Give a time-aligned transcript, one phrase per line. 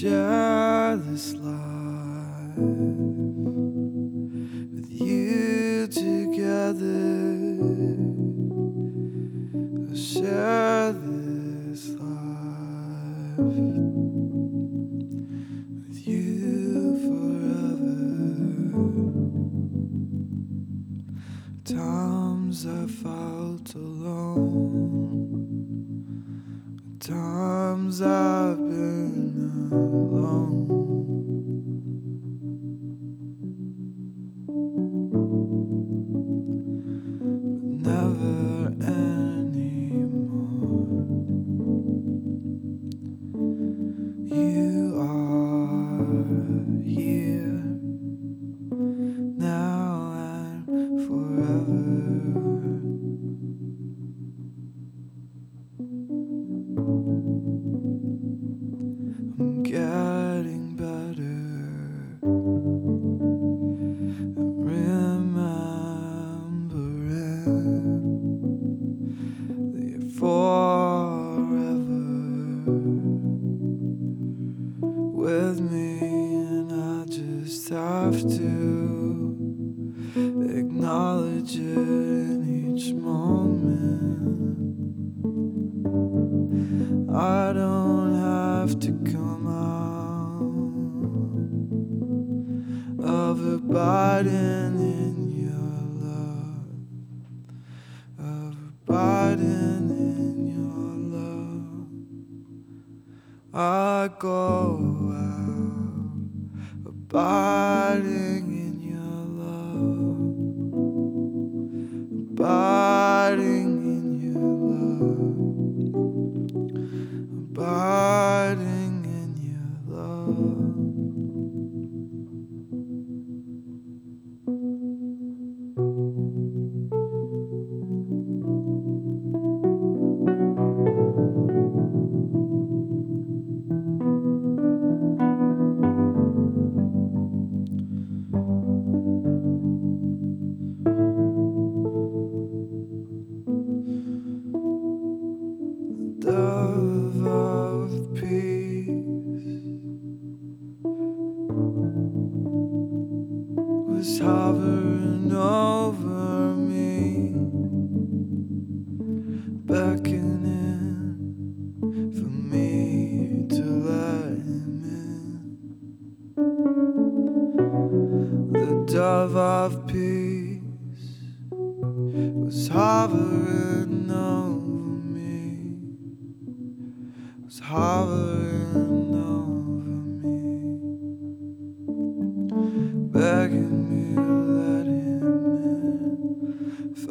[0.00, 2.56] share this life
[4.74, 7.25] with you together.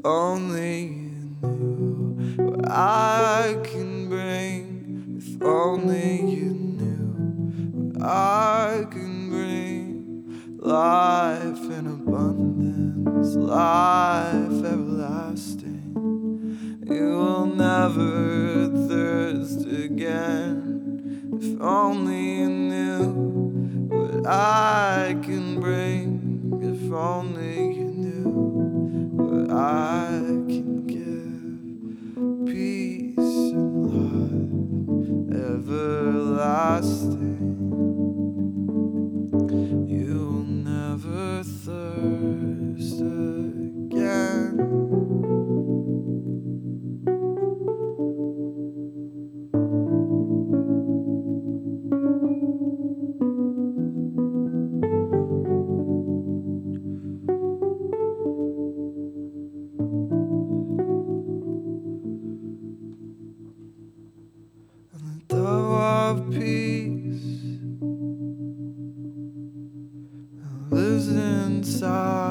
[0.06, 5.18] only knew I can bring.
[5.18, 15.74] If only you knew I can bring life in abundance, life everlasting.
[16.88, 21.32] You will never thirst again.
[21.34, 23.08] If only you knew
[23.90, 24.65] what I.
[29.56, 30.25] I
[66.16, 67.60] of peace
[70.72, 72.25] lives inside.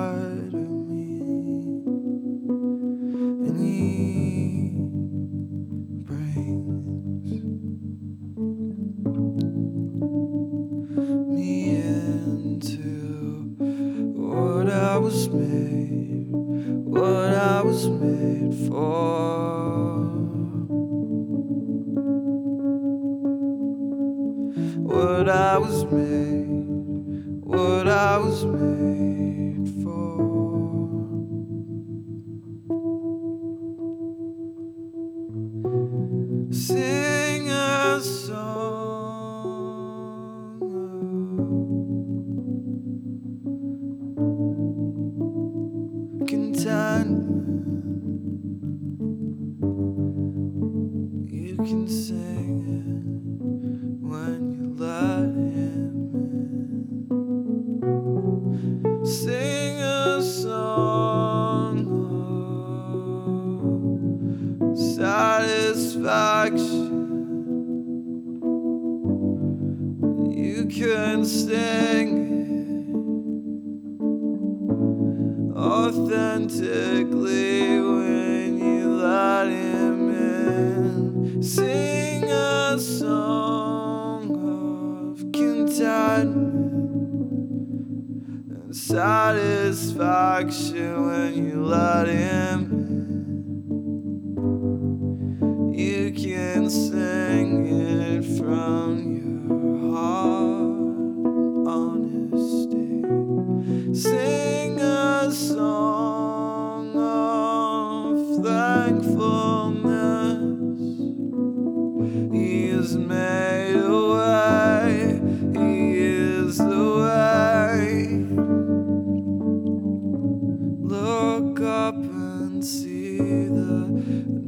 [121.88, 123.86] Up and see the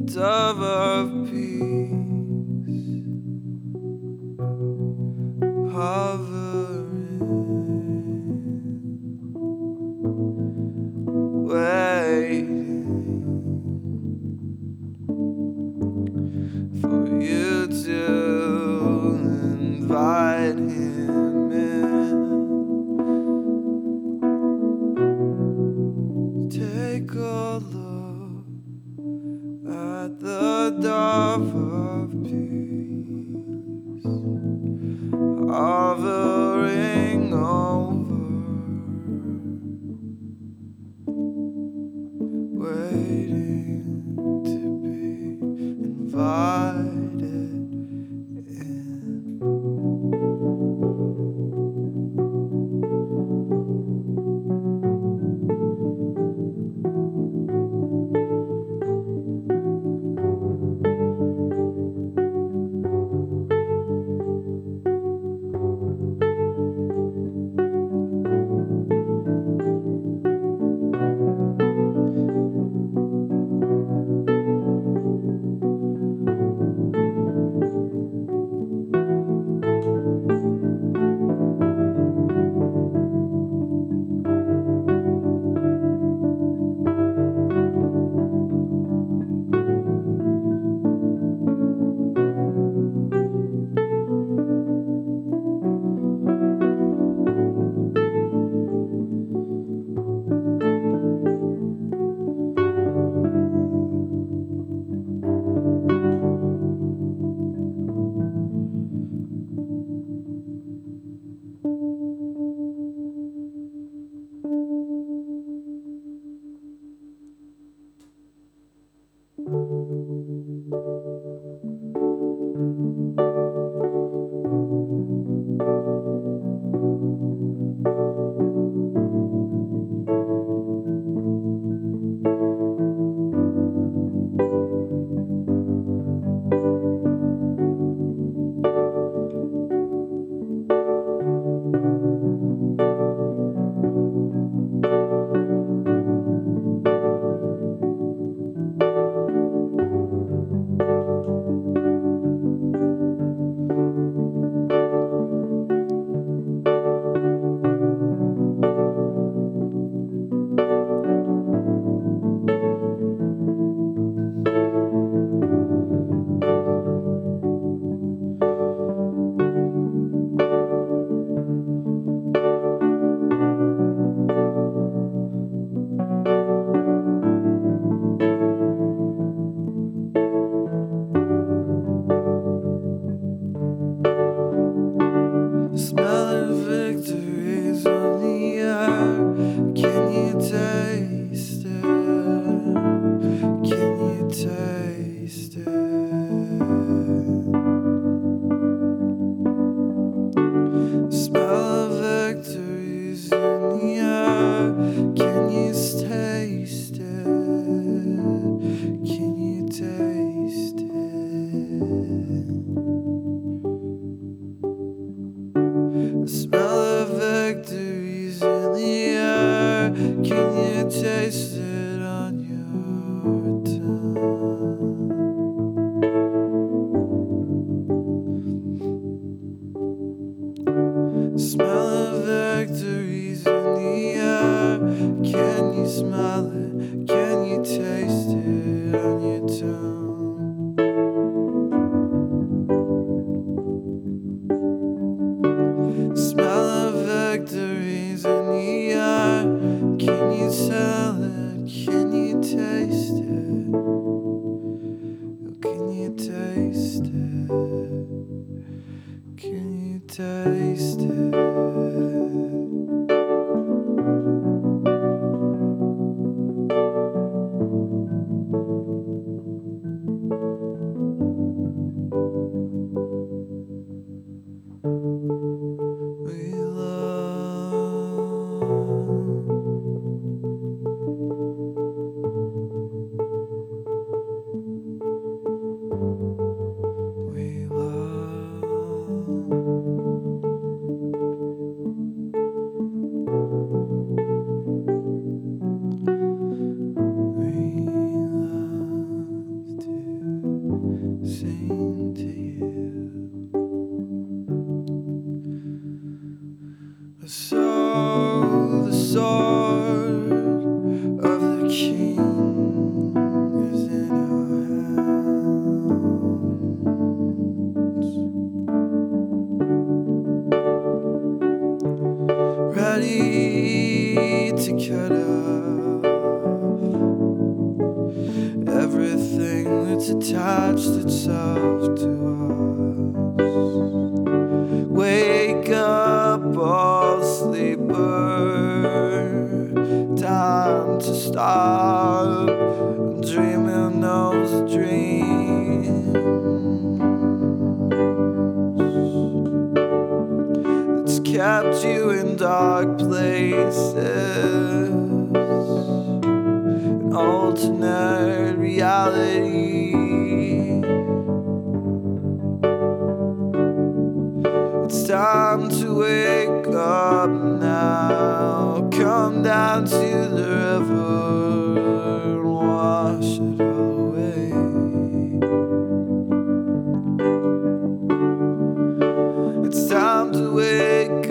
[0.07, 2.16] dove of peace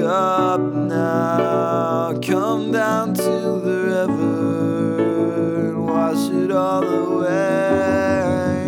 [0.06, 2.14] up now.
[2.22, 8.68] Come down to the river and wash it all away.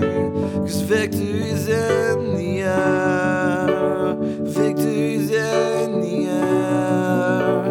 [0.61, 4.15] Cause victory's in the air.
[4.43, 7.63] Victory's in the air.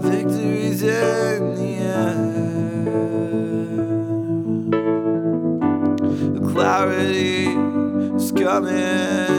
[0.00, 2.14] Victory's in the air.
[6.34, 7.48] The clarity
[8.16, 9.37] is coming.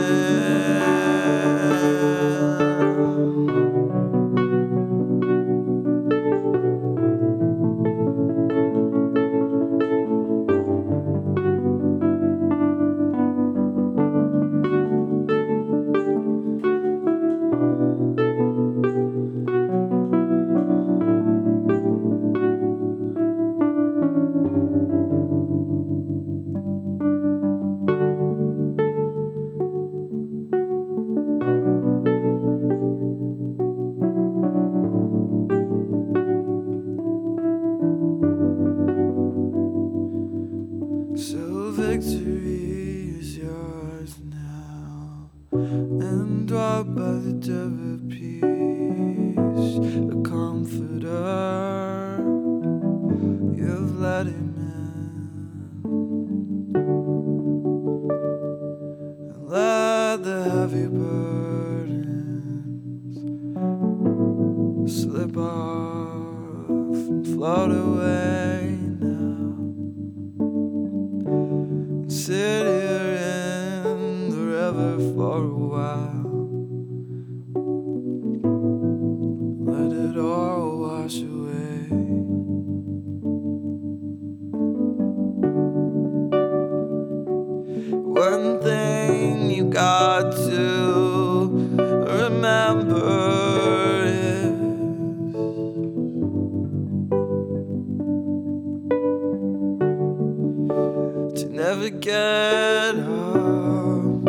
[101.59, 104.27] Never get up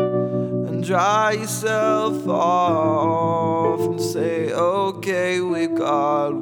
[0.67, 6.35] and dry yourself off and say, okay, we got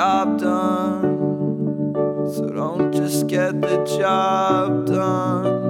[0.00, 1.02] job done.
[2.32, 5.60] So don't just get the job done.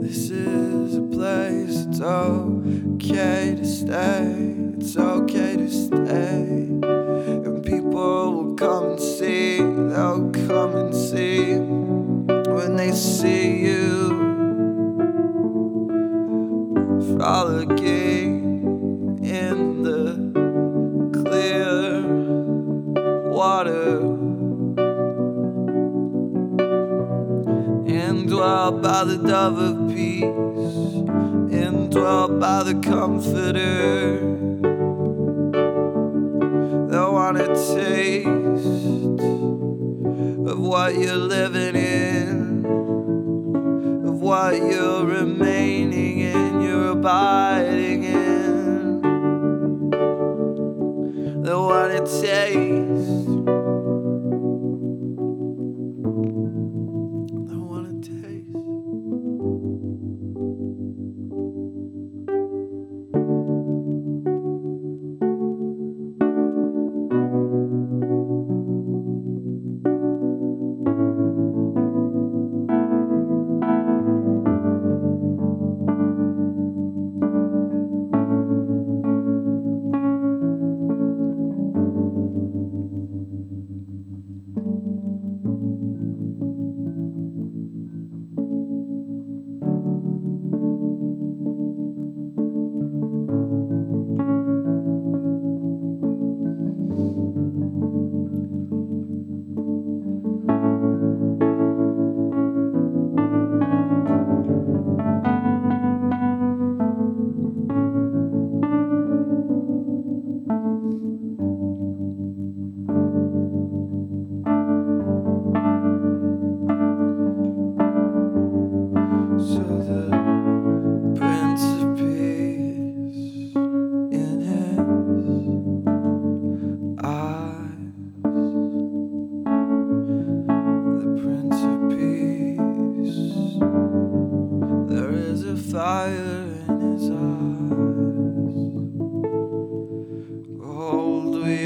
[0.00, 6.46] This is a place, it's okay to stay, it's okay to stay.
[7.44, 11.58] And people will come and see, they'll come and see
[12.56, 14.08] when they see you
[17.16, 18.35] frolicking.
[23.36, 23.98] Water.
[27.86, 30.24] And dwell by the dove of peace
[31.52, 34.20] indwelt by the Comforter.
[36.90, 38.26] They want a taste
[40.50, 42.64] of what you're living in,
[44.08, 49.00] of what you're remaining in, you're abiding in.
[51.42, 52.95] They want a taste.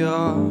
[0.01, 0.47] We are.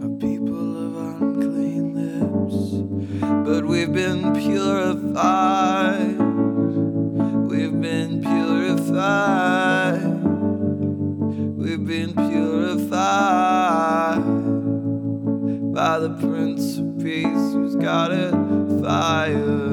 [0.00, 2.58] a people of unclean lips,
[3.46, 6.18] but we've been purified.
[7.50, 10.00] We've been purified.
[11.62, 12.94] We've been purified
[15.74, 18.30] by the Prince of Peace who's got a
[18.80, 19.67] fire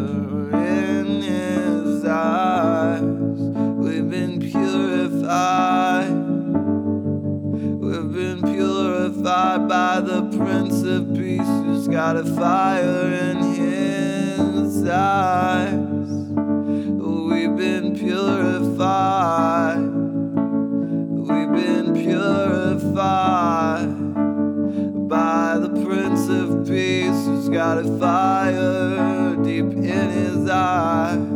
[9.67, 15.73] by the Prince of Peace who's got a fire in his eyes.
[17.32, 19.80] We've been purified.
[21.30, 23.88] We've been purified
[25.10, 31.35] by the Prince of Peace who's got a fire deep in his eyes.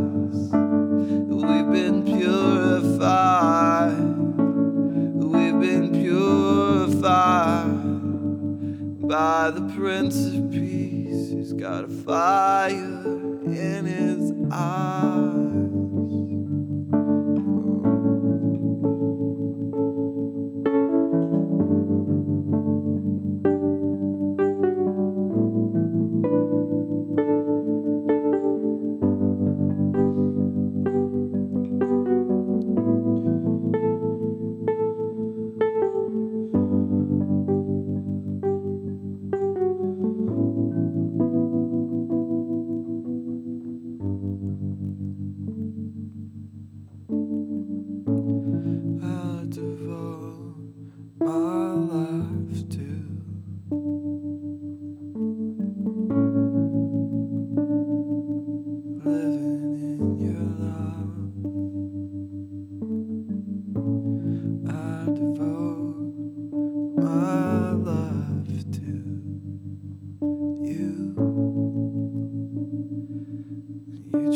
[9.09, 15.38] By the Prince of Peace He's got a fire in his eyes.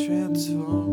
[0.06, 0.83] transform.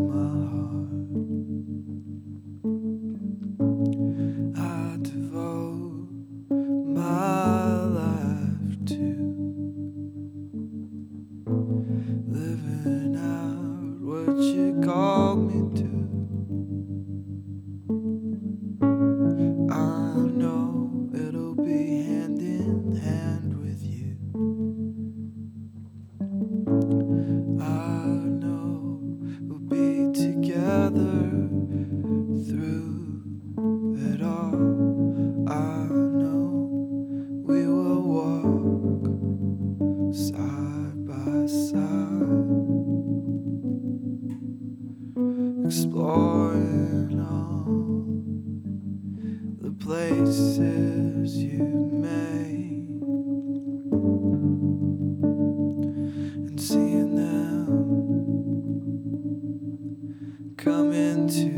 [60.62, 61.48] come into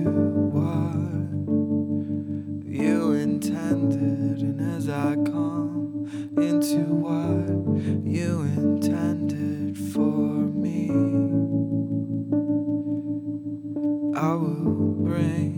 [0.55, 0.65] what
[2.67, 7.51] you intended, and as I come into what
[8.03, 10.89] you intended for me,
[14.19, 15.54] I will bring.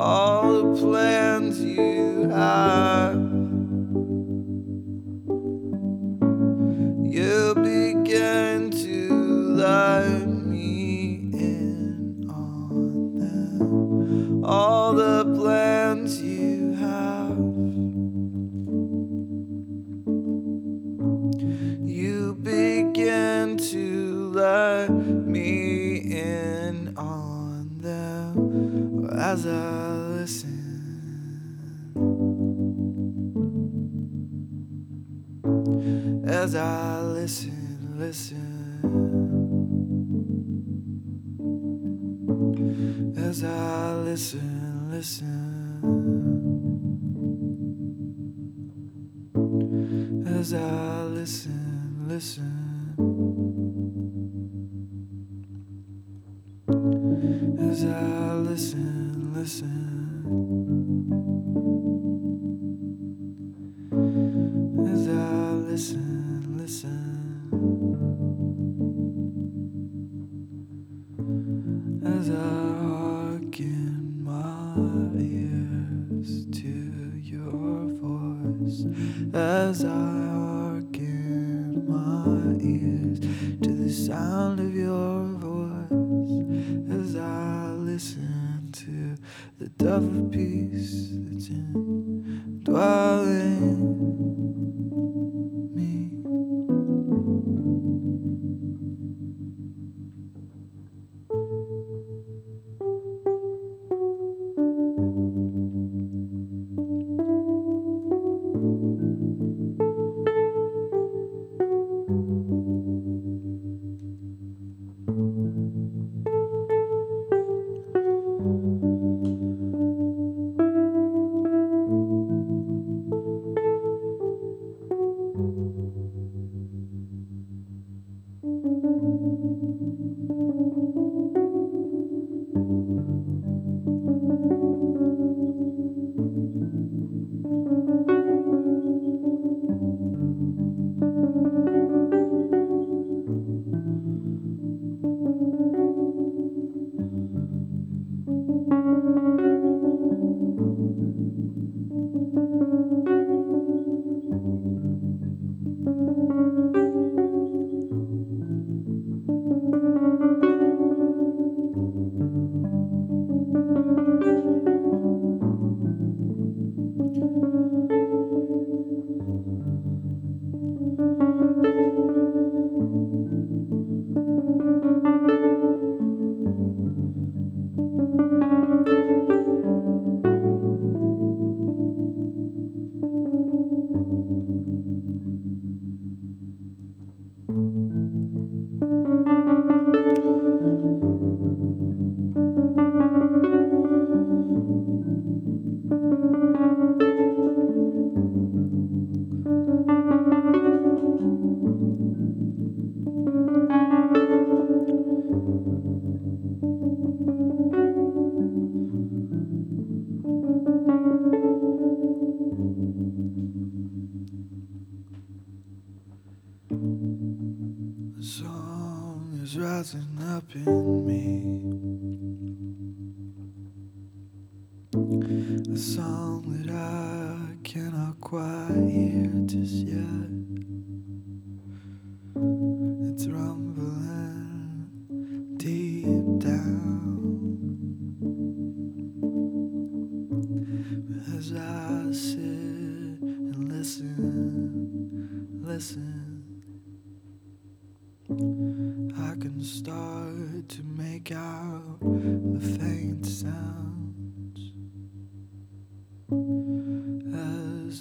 [0.00, 2.09] all the plans you
[52.20, 52.60] listen
[57.58, 59.70] as I listen, listen
[64.92, 67.20] as I listen, listen.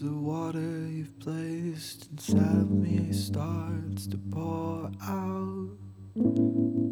[0.02, 6.89] the water you've placed inside of me starts to pour out.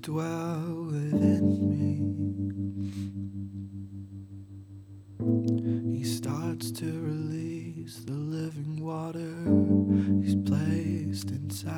[0.00, 1.88] dwell within me.
[5.98, 9.34] He starts to release the living water
[10.22, 11.77] he's placed inside.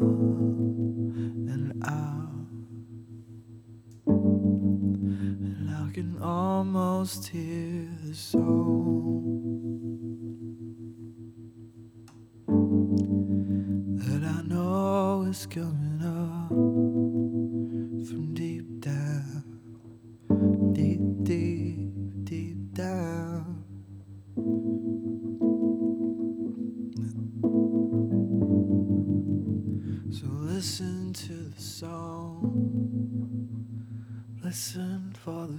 [0.00, 2.48] and out.
[4.06, 8.50] And I can almost hear the song
[13.96, 16.31] that I know is coming up.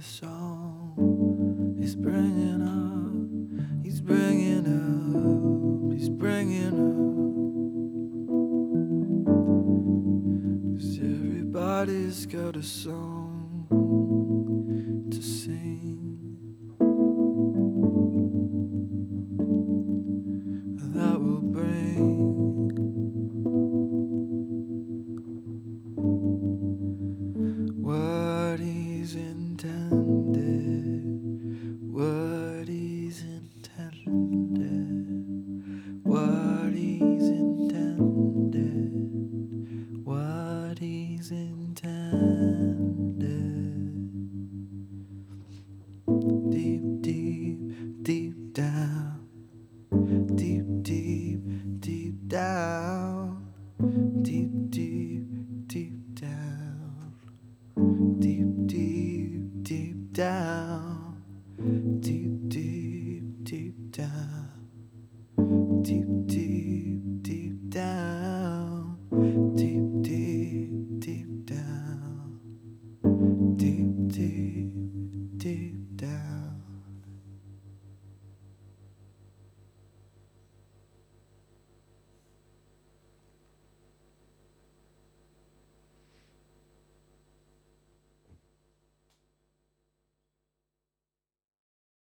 [0.04, 1.76] song.
[1.80, 7.04] He's bringing up, he's bringing up, he's bringing up.
[10.78, 13.13] Cause everybody's got a song.